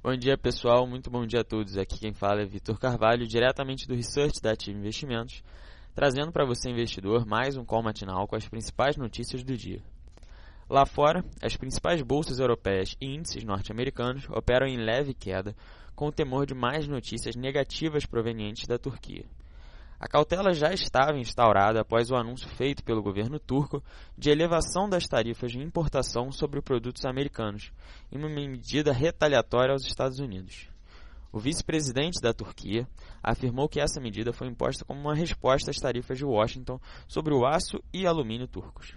[0.00, 1.76] Bom dia pessoal, muito bom dia a todos.
[1.76, 5.42] Aqui quem fala é Vitor Carvalho, diretamente do Research da Ativa Investimentos,
[5.92, 9.82] trazendo para você, investidor, mais um call matinal com as principais notícias do dia.
[10.70, 15.52] Lá fora, as principais bolsas europeias e índices norte-americanos operam em leve queda,
[15.96, 19.24] com o temor de mais notícias negativas provenientes da Turquia.
[20.00, 23.82] A cautela já estava instaurada após o anúncio feito pelo governo turco
[24.16, 27.72] de elevação das tarifas de importação sobre produtos americanos,
[28.12, 30.68] em uma medida retaliatória aos Estados Unidos.
[31.32, 32.88] O vice-presidente da Turquia
[33.20, 37.44] afirmou que essa medida foi imposta como uma resposta às tarifas de Washington sobre o
[37.44, 38.94] aço e alumínio turcos.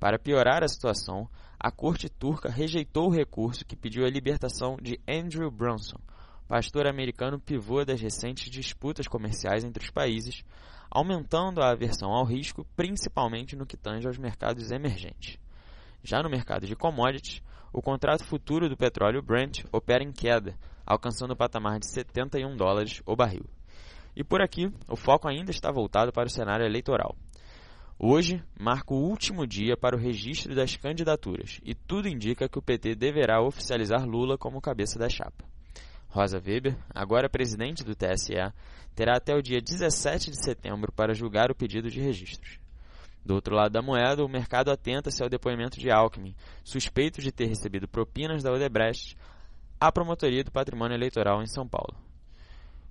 [0.00, 1.28] Para piorar a situação,
[1.60, 5.98] a corte turca rejeitou o recurso que pediu a libertação de Andrew Brunson,
[6.48, 10.42] pastor americano pivô das recentes disputas comerciais entre os países,
[10.90, 15.38] aumentando a aversão ao risco, principalmente no que tange aos mercados emergentes.
[16.02, 21.32] Já no mercado de commodities, o contrato futuro do petróleo Brent opera em queda, alcançando
[21.32, 23.44] o patamar de 71 dólares o barril.
[24.16, 27.14] E por aqui, o foco ainda está voltado para o cenário eleitoral.
[27.98, 32.62] Hoje marca o último dia para o registro das candidaturas e tudo indica que o
[32.62, 35.57] PT deverá oficializar Lula como cabeça da chapa.
[36.18, 38.34] Rosa Weber, agora presidente do TSE,
[38.92, 42.58] terá até o dia 17 de setembro para julgar o pedido de registros.
[43.24, 47.46] Do outro lado da moeda, o mercado atenta-se ao depoimento de Alckmin, suspeito de ter
[47.46, 49.16] recebido propinas da Odebrecht
[49.78, 51.94] à promotoria do patrimônio eleitoral em São Paulo.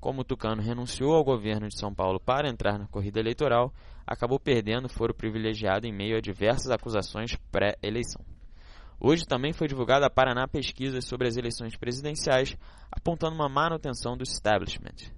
[0.00, 3.72] Como Tucano renunciou ao governo de São Paulo para entrar na corrida eleitoral,
[4.04, 8.20] acabou perdendo foro privilegiado em meio a diversas acusações pré-eleição.
[9.04, 12.56] Hoje também foi divulgada a Paraná Pesquisas sobre as eleições presidenciais,
[12.88, 15.10] apontando uma manutenção do establishment.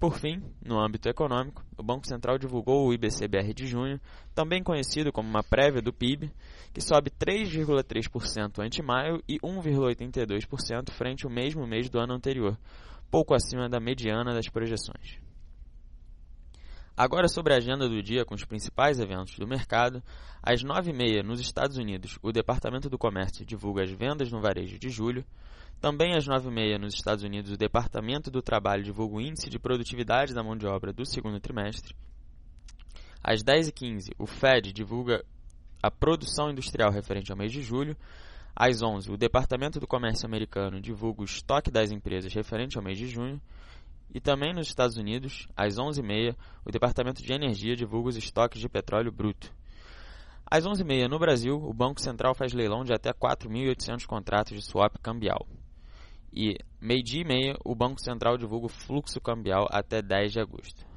[0.00, 4.00] Por fim, no âmbito econômico, o Banco Central divulgou o IBCBR de junho,
[4.34, 6.28] também conhecido como uma prévia do PIB,
[6.72, 12.58] que sobe 3,3% ante maio e 1,82% frente ao mesmo mês do ano anterior,
[13.12, 15.20] pouco acima da mediana das projeções.
[17.02, 20.02] Agora sobre a agenda do dia com os principais eventos do mercado,
[20.42, 24.90] às 9h30 nos Estados Unidos, o Departamento do Comércio divulga as vendas no varejo de
[24.90, 25.24] julho.
[25.80, 30.34] Também às 9h30 nos Estados Unidos, o Departamento do Trabalho divulga o índice de produtividade
[30.34, 31.96] da mão de obra do segundo trimestre.
[33.24, 35.24] Às 10h15, o Fed divulga
[35.82, 37.96] a produção industrial referente ao mês de julho.
[38.54, 42.98] Às 11 o Departamento do Comércio americano divulga o estoque das empresas referente ao mês
[42.98, 43.40] de junho.
[44.12, 48.68] E também nos Estados Unidos, às 11h30, o Departamento de Energia divulga os estoques de
[48.68, 49.52] petróleo bruto.
[50.44, 54.96] Às 11h30 no Brasil, o Banco Central faz leilão de até 4.800 contratos de swap
[55.00, 55.46] cambial.
[56.32, 60.90] E meio-dia e meia, o Banco Central divulga o fluxo cambial até 10 de agosto.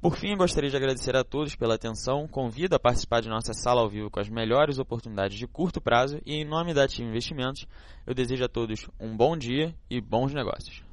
[0.00, 2.26] Por fim, gostaria de agradecer a todos pela atenção.
[2.26, 6.18] Convido a participar de nossa sala ao vivo com as melhores oportunidades de curto prazo
[6.24, 7.66] e, em nome da Ativa Investimentos,
[8.06, 10.89] eu desejo a todos um bom dia e bons negócios.